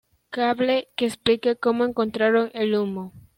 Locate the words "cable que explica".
0.31-1.53